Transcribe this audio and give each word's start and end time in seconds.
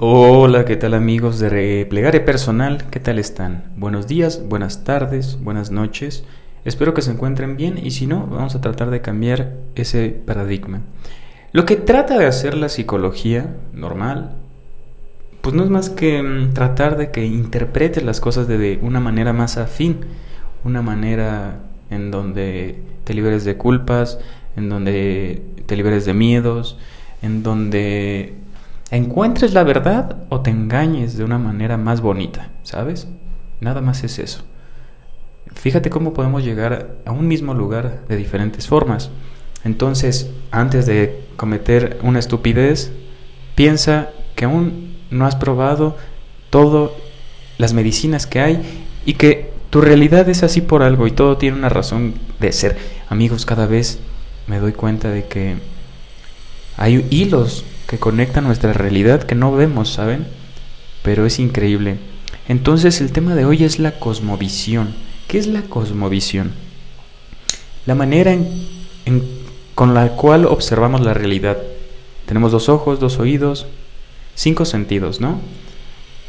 Hola, 0.00 0.64
¿qué 0.64 0.76
tal 0.76 0.94
amigos 0.94 1.40
de 1.40 1.84
Plegaria 1.90 2.24
Personal? 2.24 2.84
¿Qué 2.88 3.00
tal 3.00 3.18
están? 3.18 3.64
Buenos 3.76 4.06
días, 4.06 4.48
buenas 4.48 4.84
tardes, 4.84 5.42
buenas 5.42 5.72
noches. 5.72 6.22
Espero 6.64 6.94
que 6.94 7.02
se 7.02 7.10
encuentren 7.10 7.56
bien 7.56 7.80
y 7.82 7.90
si 7.90 8.06
no, 8.06 8.28
vamos 8.28 8.54
a 8.54 8.60
tratar 8.60 8.90
de 8.90 9.00
cambiar 9.00 9.54
ese 9.74 10.10
paradigma. 10.10 10.82
Lo 11.50 11.64
que 11.64 11.74
trata 11.74 12.16
de 12.16 12.26
hacer 12.26 12.56
la 12.56 12.68
psicología 12.68 13.56
normal, 13.72 14.36
pues 15.40 15.56
no 15.56 15.64
es 15.64 15.68
más 15.68 15.90
que 15.90 16.22
mm, 16.22 16.54
tratar 16.54 16.96
de 16.96 17.10
que 17.10 17.26
interpretes 17.26 18.04
las 18.04 18.20
cosas 18.20 18.46
de 18.46 18.78
una 18.80 19.00
manera 19.00 19.32
más 19.32 19.56
afín, 19.56 20.02
una 20.62 20.80
manera 20.80 21.58
en 21.90 22.12
donde 22.12 22.80
te 23.02 23.14
liberes 23.14 23.44
de 23.44 23.56
culpas, 23.56 24.20
en 24.54 24.68
donde 24.68 25.42
te 25.66 25.74
liberes 25.74 26.04
de 26.04 26.14
miedos, 26.14 26.78
en 27.20 27.42
donde 27.42 28.36
encuentres 28.96 29.52
la 29.52 29.64
verdad 29.64 30.16
o 30.30 30.40
te 30.40 30.50
engañes 30.50 31.16
de 31.16 31.24
una 31.24 31.38
manera 31.38 31.76
más 31.76 32.00
bonita, 32.00 32.50
¿sabes? 32.62 33.08
Nada 33.60 33.80
más 33.80 34.02
es 34.04 34.18
eso. 34.18 34.44
Fíjate 35.54 35.90
cómo 35.90 36.14
podemos 36.14 36.44
llegar 36.44 36.96
a 37.04 37.12
un 37.12 37.26
mismo 37.26 37.54
lugar 37.54 38.04
de 38.08 38.16
diferentes 38.16 38.66
formas. 38.66 39.10
Entonces, 39.64 40.30
antes 40.50 40.86
de 40.86 41.24
cometer 41.36 41.98
una 42.02 42.18
estupidez, 42.18 42.92
piensa 43.54 44.10
que 44.36 44.44
aún 44.44 44.96
no 45.10 45.26
has 45.26 45.36
probado 45.36 45.96
todas 46.50 46.90
las 47.58 47.72
medicinas 47.72 48.26
que 48.26 48.40
hay 48.40 48.84
y 49.04 49.14
que 49.14 49.50
tu 49.70 49.80
realidad 49.80 50.28
es 50.28 50.42
así 50.42 50.60
por 50.60 50.82
algo 50.82 51.06
y 51.06 51.10
todo 51.10 51.36
tiene 51.36 51.58
una 51.58 51.68
razón 51.68 52.14
de 52.40 52.52
ser. 52.52 52.78
Amigos, 53.08 53.44
cada 53.44 53.66
vez 53.66 53.98
me 54.46 54.60
doy 54.60 54.72
cuenta 54.72 55.10
de 55.10 55.26
que 55.26 55.56
hay 56.76 57.06
hilos 57.10 57.64
que 57.88 57.98
conecta 57.98 58.40
nuestra 58.42 58.72
realidad 58.74 59.24
que 59.24 59.34
no 59.34 59.50
vemos, 59.52 59.92
¿saben? 59.92 60.26
Pero 61.02 61.24
es 61.26 61.38
increíble. 61.38 61.96
Entonces 62.46 63.00
el 63.00 63.12
tema 63.12 63.34
de 63.34 63.46
hoy 63.46 63.64
es 63.64 63.78
la 63.78 63.98
cosmovisión. 63.98 64.94
¿Qué 65.26 65.38
es 65.38 65.46
la 65.46 65.62
cosmovisión? 65.62 66.52
La 67.86 67.94
manera 67.94 68.36
con 69.74 69.94
la 69.94 70.10
cual 70.10 70.44
observamos 70.44 71.00
la 71.00 71.14
realidad. 71.14 71.56
Tenemos 72.26 72.52
dos 72.52 72.68
ojos, 72.68 73.00
dos 73.00 73.18
oídos, 73.18 73.66
cinco 74.34 74.66
sentidos, 74.66 75.20
¿no? 75.20 75.40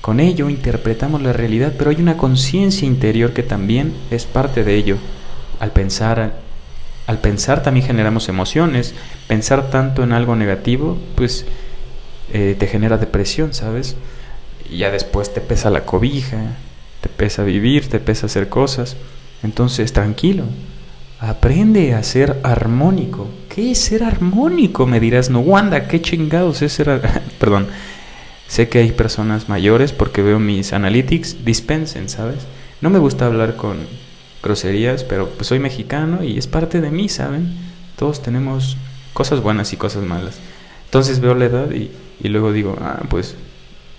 Con 0.00 0.20
ello 0.20 0.48
interpretamos 0.48 1.20
la 1.20 1.32
realidad, 1.32 1.74
pero 1.76 1.90
hay 1.90 1.96
una 1.96 2.16
conciencia 2.16 2.86
interior 2.86 3.32
que 3.32 3.42
también 3.42 3.92
es 4.12 4.24
parte 4.24 4.62
de 4.62 4.76
ello. 4.76 4.98
Al 5.58 5.72
pensar, 5.72 6.38
al 7.10 7.18
pensar 7.18 7.60
también 7.64 7.84
generamos 7.84 8.28
emociones. 8.28 8.94
Pensar 9.26 9.68
tanto 9.68 10.04
en 10.04 10.12
algo 10.12 10.36
negativo, 10.36 10.96
pues 11.16 11.44
eh, 12.32 12.54
te 12.56 12.68
genera 12.68 12.98
depresión, 12.98 13.52
¿sabes? 13.52 13.96
Ya 14.72 14.92
después 14.92 15.34
te 15.34 15.40
pesa 15.40 15.70
la 15.70 15.84
cobija, 15.84 16.38
te 17.00 17.08
pesa 17.08 17.42
vivir, 17.42 17.88
te 17.88 17.98
pesa 17.98 18.26
hacer 18.26 18.48
cosas. 18.48 18.96
Entonces, 19.42 19.92
tranquilo, 19.92 20.44
aprende 21.18 21.94
a 21.94 22.02
ser 22.04 22.38
armónico. 22.44 23.28
¿Qué 23.52 23.72
es 23.72 23.80
ser 23.80 24.04
armónico? 24.04 24.86
Me 24.86 25.00
dirás, 25.00 25.30
no, 25.30 25.40
Wanda, 25.40 25.88
¿qué 25.88 26.00
chingados 26.00 26.62
es 26.62 26.74
ser... 26.74 27.02
Perdón, 27.40 27.66
sé 28.46 28.68
que 28.68 28.78
hay 28.78 28.92
personas 28.92 29.48
mayores 29.48 29.92
porque 29.92 30.22
veo 30.22 30.38
mis 30.38 30.72
analytics, 30.72 31.44
dispensen, 31.44 32.08
¿sabes? 32.08 32.46
No 32.80 32.88
me 32.88 33.00
gusta 33.00 33.26
hablar 33.26 33.56
con 33.56 33.78
groserías, 34.42 35.04
pero 35.04 35.28
pues 35.28 35.48
soy 35.48 35.58
mexicano 35.58 36.22
y 36.24 36.38
es 36.38 36.46
parte 36.46 36.80
de 36.80 36.90
mí, 36.90 37.08
¿saben? 37.08 37.54
Todos 37.96 38.22
tenemos 38.22 38.76
cosas 39.12 39.42
buenas 39.42 39.72
y 39.72 39.76
cosas 39.76 40.04
malas. 40.04 40.38
Entonces 40.86 41.20
veo 41.20 41.34
la 41.34 41.44
edad 41.44 41.70
y, 41.70 41.90
luego 42.28 42.52
digo, 42.52 42.76
ah, 42.80 43.02
pues 43.08 43.34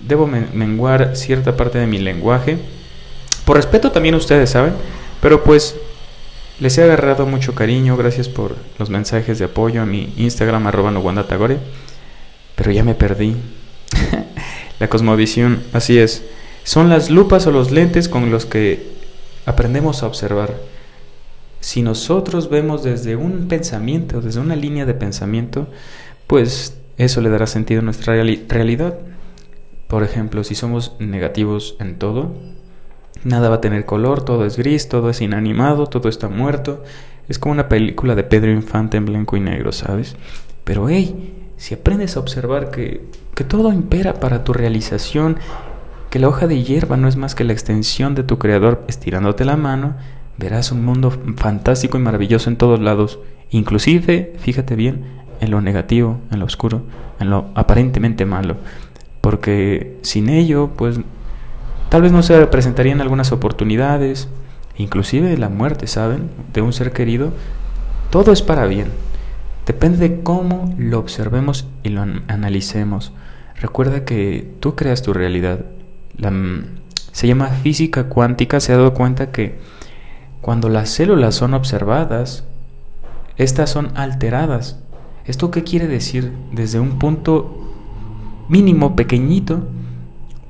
debo 0.00 0.26
menguar 0.26 1.16
cierta 1.16 1.56
parte 1.56 1.78
de 1.78 1.86
mi 1.86 1.98
lenguaje. 1.98 2.58
Por 3.44 3.56
respeto 3.56 3.90
también 3.92 4.14
a 4.14 4.18
ustedes, 4.18 4.50
¿saben? 4.50 4.74
Pero 5.20 5.42
pues 5.42 5.76
les 6.60 6.76
he 6.78 6.82
agarrado 6.82 7.26
mucho 7.26 7.54
cariño, 7.54 7.96
gracias 7.96 8.28
por 8.28 8.56
los 8.78 8.90
mensajes 8.90 9.38
de 9.38 9.46
apoyo 9.46 9.82
a 9.82 9.86
mi 9.86 10.12
Instagram 10.16 10.66
arroba 10.66 11.24
Tagore. 11.26 11.58
Pero 12.54 12.72
ya 12.72 12.84
me 12.84 12.94
perdí. 12.94 13.36
la 14.78 14.88
cosmovisión, 14.88 15.62
así 15.72 15.98
es. 15.98 16.22
Son 16.64 16.88
las 16.88 17.10
lupas 17.10 17.46
o 17.46 17.50
los 17.50 17.70
lentes 17.70 18.08
con 18.08 18.30
los 18.30 18.46
que 18.46 18.95
aprendemos 19.46 20.02
a 20.02 20.06
observar. 20.06 20.54
Si 21.60 21.82
nosotros 21.82 22.50
vemos 22.50 22.82
desde 22.82 23.16
un 23.16 23.48
pensamiento, 23.48 24.20
desde 24.20 24.40
una 24.40 24.56
línea 24.56 24.84
de 24.84 24.94
pensamiento, 24.94 25.68
pues 26.26 26.76
eso 26.98 27.20
le 27.20 27.30
dará 27.30 27.46
sentido 27.46 27.80
a 27.80 27.84
nuestra 27.84 28.14
realidad. 28.14 28.98
Por 29.86 30.02
ejemplo, 30.02 30.44
si 30.44 30.54
somos 30.54 30.96
negativos 30.98 31.76
en 31.80 31.98
todo, 31.98 32.34
nada 33.24 33.48
va 33.48 33.56
a 33.56 33.60
tener 33.60 33.86
color, 33.86 34.24
todo 34.24 34.44
es 34.44 34.56
gris, 34.56 34.88
todo 34.88 35.10
es 35.10 35.20
inanimado, 35.20 35.86
todo 35.86 36.08
está 36.08 36.28
muerto. 36.28 36.82
Es 37.28 37.38
como 37.38 37.52
una 37.52 37.68
película 37.68 38.14
de 38.14 38.24
Pedro 38.24 38.52
Infante 38.52 38.96
en 38.96 39.06
blanco 39.06 39.36
y 39.36 39.40
negro, 39.40 39.72
¿sabes? 39.72 40.16
Pero 40.64 40.88
hey, 40.88 41.34
si 41.56 41.74
aprendes 41.74 42.16
a 42.16 42.20
observar 42.20 42.70
que, 42.70 43.04
que 43.34 43.44
todo 43.44 43.72
impera 43.72 44.14
para 44.14 44.44
tu 44.44 44.52
realización 44.52 45.38
que 46.10 46.18
la 46.18 46.28
hoja 46.28 46.46
de 46.46 46.62
hierba 46.62 46.96
no 46.96 47.08
es 47.08 47.16
más 47.16 47.34
que 47.34 47.44
la 47.44 47.52
extensión 47.52 48.14
de 48.14 48.22
tu 48.22 48.38
creador 48.38 48.84
estirándote 48.88 49.44
la 49.44 49.56
mano, 49.56 49.94
verás 50.38 50.72
un 50.72 50.84
mundo 50.84 51.12
fantástico 51.36 51.98
y 51.98 52.00
maravilloso 52.00 52.50
en 52.50 52.56
todos 52.56 52.80
lados, 52.80 53.18
inclusive, 53.50 54.34
fíjate 54.38 54.76
bien, 54.76 55.04
en 55.40 55.50
lo 55.50 55.60
negativo, 55.60 56.18
en 56.30 56.38
lo 56.40 56.46
oscuro, 56.46 56.82
en 57.20 57.30
lo 57.30 57.46
aparentemente 57.54 58.24
malo, 58.24 58.56
porque 59.20 59.96
sin 60.02 60.28
ello, 60.28 60.70
pues 60.76 61.00
tal 61.88 62.02
vez 62.02 62.12
no 62.12 62.22
se 62.22 62.46
presentarían 62.46 63.00
algunas 63.00 63.32
oportunidades, 63.32 64.28
inclusive 64.76 65.36
la 65.38 65.48
muerte, 65.48 65.86
¿saben? 65.86 66.30
De 66.52 66.62
un 66.62 66.72
ser 66.72 66.92
querido, 66.92 67.32
todo 68.10 68.32
es 68.32 68.42
para 68.42 68.66
bien. 68.66 68.88
Depende 69.66 69.98
de 69.98 70.22
cómo 70.22 70.74
lo 70.78 71.00
observemos 71.00 71.66
y 71.82 71.88
lo 71.88 72.02
analicemos. 72.28 73.12
Recuerda 73.60 74.04
que 74.04 74.48
tú 74.60 74.76
creas 74.76 75.02
tu 75.02 75.12
realidad 75.12 75.64
la, 76.18 76.32
se 77.12 77.26
llama 77.26 77.48
física 77.48 78.04
cuántica, 78.08 78.60
se 78.60 78.72
ha 78.72 78.76
dado 78.76 78.94
cuenta 78.94 79.30
que 79.30 79.58
cuando 80.40 80.68
las 80.68 80.90
células 80.90 81.34
son 81.34 81.54
observadas, 81.54 82.44
estas 83.36 83.70
son 83.70 83.90
alteradas. 83.96 84.78
¿Esto 85.24 85.50
qué 85.50 85.64
quiere 85.64 85.88
decir? 85.88 86.32
Desde 86.52 86.78
un 86.78 86.98
punto 86.98 87.72
mínimo, 88.48 88.94
pequeñito, 88.96 89.66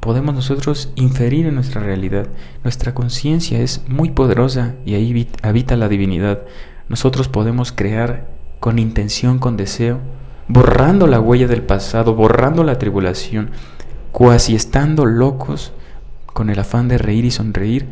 podemos 0.00 0.34
nosotros 0.34 0.92
inferir 0.96 1.46
en 1.46 1.54
nuestra 1.54 1.80
realidad. 1.80 2.28
Nuestra 2.62 2.94
conciencia 2.94 3.60
es 3.60 3.82
muy 3.88 4.10
poderosa 4.10 4.74
y 4.84 4.94
ahí 4.94 5.28
habita 5.42 5.76
la 5.76 5.88
divinidad. 5.88 6.42
Nosotros 6.88 7.28
podemos 7.28 7.72
crear 7.72 8.28
con 8.60 8.78
intención, 8.78 9.38
con 9.38 9.56
deseo, 9.56 9.98
borrando 10.46 11.06
la 11.06 11.20
huella 11.20 11.48
del 11.48 11.62
pasado, 11.62 12.14
borrando 12.14 12.62
la 12.64 12.78
tribulación, 12.78 13.50
cuasi 14.16 14.54
estando 14.54 15.04
locos 15.04 15.74
con 16.24 16.48
el 16.48 16.58
afán 16.58 16.88
de 16.88 16.96
reír 16.96 17.26
y 17.26 17.30
sonreír, 17.30 17.86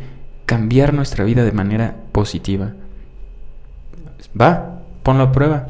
cambiar 0.47 0.91
nuestra 0.91 1.23
vida 1.23 1.43
de 1.43 1.51
manera 1.51 1.97
positiva. 2.11 2.73
Va, 4.41 4.79
ponlo 5.03 5.25
a 5.25 5.31
prueba. 5.31 5.67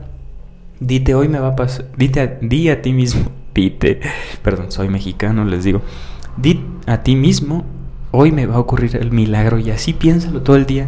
Dite 0.79 1.13
hoy 1.13 1.27
me 1.27 1.39
va 1.39 1.49
a 1.49 1.55
pasar, 1.57 1.87
dite 1.97 2.21
a, 2.21 2.27
di 2.39 2.69
a 2.69 2.81
ti 2.81 2.93
mismo, 2.93 3.31
dite, 3.53 3.99
perdón, 4.43 4.71
soy 4.71 4.87
mexicano, 4.87 5.43
les 5.43 5.65
digo, 5.65 5.81
di 6.37 6.63
a 6.85 7.03
ti 7.03 7.17
mismo, 7.17 7.65
hoy 8.11 8.31
me 8.31 8.45
va 8.45 8.55
a 8.55 8.59
ocurrir 8.59 8.95
el 8.95 9.11
milagro 9.11 9.59
y 9.59 9.71
así 9.71 9.91
piénsalo 9.91 10.41
todo 10.41 10.55
el 10.55 10.65
día 10.65 10.87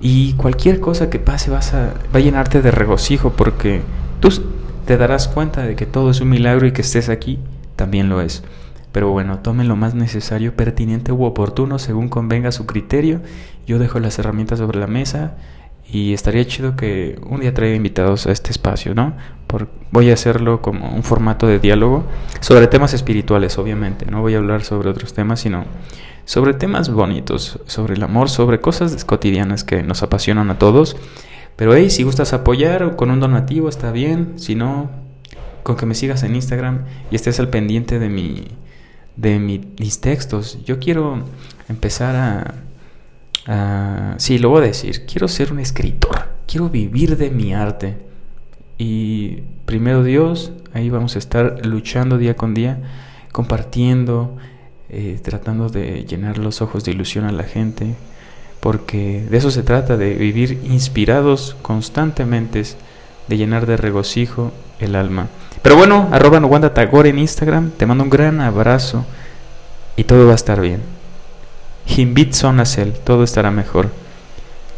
y 0.00 0.34
cualquier 0.34 0.78
cosa 0.78 1.10
que 1.10 1.18
pase 1.18 1.50
vas 1.50 1.74
a, 1.74 1.94
va 2.14 2.18
a 2.18 2.20
llenarte 2.20 2.62
de 2.62 2.70
regocijo 2.70 3.32
porque 3.32 3.82
tú 4.20 4.28
te 4.86 4.96
darás 4.96 5.26
cuenta 5.26 5.62
de 5.62 5.74
que 5.74 5.84
todo 5.84 6.12
es 6.12 6.20
un 6.20 6.28
milagro 6.28 6.68
y 6.68 6.70
que 6.70 6.82
estés 6.82 7.08
aquí 7.08 7.40
también 7.74 8.08
lo 8.08 8.20
es. 8.20 8.44
Pero 8.94 9.10
bueno, 9.10 9.40
tomen 9.40 9.66
lo 9.66 9.74
más 9.74 9.96
necesario, 9.96 10.54
pertinente 10.54 11.10
u 11.10 11.24
oportuno 11.24 11.80
según 11.80 12.08
convenga 12.08 12.52
su 12.52 12.64
criterio. 12.64 13.22
Yo 13.66 13.80
dejo 13.80 13.98
las 13.98 14.20
herramientas 14.20 14.60
sobre 14.60 14.78
la 14.78 14.86
mesa 14.86 15.34
y 15.90 16.12
estaría 16.12 16.46
chido 16.46 16.76
que 16.76 17.18
un 17.28 17.40
día 17.40 17.52
traiga 17.52 17.74
invitados 17.74 18.28
a 18.28 18.30
este 18.30 18.52
espacio, 18.52 18.94
¿no? 18.94 19.16
Por, 19.48 19.66
voy 19.90 20.10
a 20.10 20.14
hacerlo 20.14 20.62
como 20.62 20.94
un 20.94 21.02
formato 21.02 21.48
de 21.48 21.58
diálogo 21.58 22.04
sobre 22.38 22.68
temas 22.68 22.94
espirituales, 22.94 23.58
obviamente. 23.58 24.06
No 24.06 24.20
voy 24.20 24.36
a 24.36 24.38
hablar 24.38 24.62
sobre 24.62 24.90
otros 24.90 25.12
temas, 25.12 25.40
sino 25.40 25.64
sobre 26.24 26.54
temas 26.54 26.88
bonitos, 26.88 27.58
sobre 27.66 27.94
el 27.94 28.02
amor, 28.04 28.30
sobre 28.30 28.60
cosas 28.60 29.04
cotidianas 29.04 29.64
que 29.64 29.82
nos 29.82 30.04
apasionan 30.04 30.50
a 30.50 30.60
todos. 30.60 30.96
Pero 31.56 31.74
hey, 31.74 31.90
si 31.90 32.04
gustas 32.04 32.32
apoyar 32.32 32.94
con 32.94 33.10
un 33.10 33.18
donativo 33.18 33.68
está 33.68 33.90
bien, 33.90 34.34
si 34.36 34.54
no, 34.54 34.88
con 35.64 35.74
que 35.74 35.84
me 35.84 35.96
sigas 35.96 36.22
en 36.22 36.36
Instagram 36.36 36.84
y 37.10 37.16
estés 37.16 37.40
al 37.40 37.48
pendiente 37.48 37.98
de 37.98 38.08
mi 38.08 38.44
de 39.16 39.38
mis 39.38 40.00
textos. 40.00 40.58
Yo 40.64 40.78
quiero 40.78 41.24
empezar 41.68 42.16
a, 42.16 42.54
a... 43.46 44.14
Sí, 44.18 44.38
lo 44.38 44.50
voy 44.50 44.62
a 44.62 44.66
decir. 44.66 45.06
Quiero 45.06 45.28
ser 45.28 45.52
un 45.52 45.60
escritor. 45.60 46.28
Quiero 46.46 46.68
vivir 46.68 47.16
de 47.16 47.30
mi 47.30 47.54
arte. 47.54 47.96
Y 48.78 49.42
primero 49.66 50.02
Dios, 50.02 50.52
ahí 50.72 50.90
vamos 50.90 51.16
a 51.16 51.18
estar 51.18 51.64
luchando 51.64 52.18
día 52.18 52.36
con 52.36 52.54
día 52.54 52.82
compartiendo, 53.34 54.36
eh, 54.90 55.18
tratando 55.20 55.68
de 55.68 56.04
llenar 56.04 56.38
los 56.38 56.62
ojos 56.62 56.84
de 56.84 56.92
ilusión 56.92 57.24
a 57.24 57.32
la 57.32 57.42
gente, 57.42 57.96
porque 58.60 59.26
de 59.28 59.36
eso 59.38 59.50
se 59.50 59.64
trata, 59.64 59.96
de 59.96 60.14
vivir 60.14 60.60
inspirados 60.64 61.56
constantemente, 61.60 62.62
de 63.26 63.36
llenar 63.36 63.66
de 63.66 63.76
regocijo 63.76 64.52
el 64.78 64.94
alma. 64.94 65.28
Pero 65.64 65.76
bueno, 65.76 66.10
arroba 66.12 66.38
Wanda 66.40 66.74
Tagore 66.74 67.08
en 67.08 67.18
Instagram, 67.18 67.70
te 67.70 67.86
mando 67.86 68.04
un 68.04 68.10
gran 68.10 68.42
abrazo 68.42 69.06
y 69.96 70.04
todo 70.04 70.26
va 70.26 70.32
a 70.32 70.34
estar 70.34 70.60
bien. 70.60 70.82
Himbit 71.86 72.34
Sonacel, 72.34 72.92
todo 72.92 73.24
estará 73.24 73.50
mejor. 73.50 73.88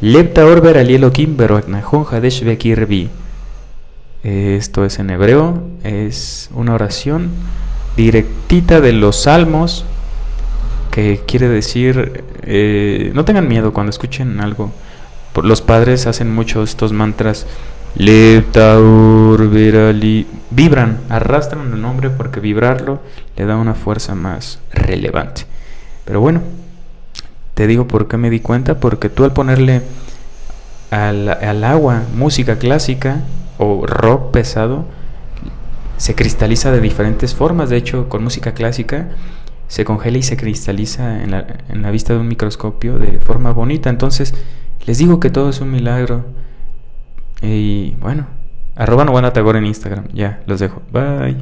Lepta 0.00 0.46
Orber 0.46 0.78
Alielo 0.78 1.10
Kimbero 1.10 1.60
Hadesh 2.08 2.44
Bekirbi. 2.44 3.10
Esto 4.22 4.84
es 4.84 5.00
en 5.00 5.10
hebreo, 5.10 5.60
es 5.82 6.50
una 6.54 6.74
oración 6.74 7.30
directita 7.96 8.80
de 8.80 8.92
los 8.92 9.22
salmos 9.22 9.84
que 10.92 11.20
quiere 11.26 11.48
decir, 11.48 12.22
eh, 12.44 13.10
no 13.12 13.24
tengan 13.24 13.48
miedo 13.48 13.72
cuando 13.72 13.90
escuchen 13.90 14.38
algo. 14.40 14.70
Los 15.42 15.62
padres 15.62 16.06
hacen 16.06 16.32
mucho 16.32 16.62
estos 16.62 16.92
mantras, 16.92 17.44
vibran, 20.50 21.00
arrastran 21.08 21.72
el 21.72 21.80
nombre 21.80 22.10
porque 22.10 22.40
vibrarlo 22.40 23.00
le 23.36 23.46
da 23.46 23.56
una 23.56 23.74
fuerza 23.74 24.14
más 24.14 24.58
relevante. 24.72 25.46
Pero 26.04 26.20
bueno, 26.20 26.42
te 27.54 27.66
digo 27.66 27.88
por 27.88 28.06
qué 28.06 28.16
me 28.16 28.30
di 28.30 28.40
cuenta, 28.40 28.78
porque 28.80 29.08
tú 29.08 29.24
al 29.24 29.32
ponerle 29.32 29.82
al, 30.90 31.28
al 31.28 31.64
agua 31.64 32.02
música 32.14 32.58
clásica 32.58 33.22
o 33.58 33.86
rock 33.86 34.30
pesado, 34.30 34.84
se 35.96 36.14
cristaliza 36.14 36.70
de 36.70 36.80
diferentes 36.80 37.34
formas. 37.34 37.70
De 37.70 37.76
hecho, 37.76 38.08
con 38.08 38.22
música 38.22 38.52
clásica 38.52 39.08
se 39.68 39.84
congela 39.84 40.18
y 40.18 40.22
se 40.22 40.36
cristaliza 40.36 41.22
en 41.22 41.30
la, 41.30 41.46
en 41.68 41.82
la 41.82 41.90
vista 41.90 42.12
de 42.12 42.20
un 42.20 42.28
microscopio 42.28 42.98
de 42.98 43.20
forma 43.20 43.52
bonita. 43.52 43.90
Entonces, 43.90 44.34
les 44.86 44.98
digo 44.98 45.18
que 45.18 45.30
todo 45.30 45.48
es 45.50 45.60
un 45.60 45.70
milagro. 45.70 46.24
Y 47.42 47.96
bueno, 48.00 48.26
arroba 48.74 49.04
no 49.04 49.12
en 49.56 49.66
Instagram. 49.66 50.08
Ya, 50.12 50.42
los 50.46 50.60
dejo. 50.60 50.82
Bye. 50.92 51.36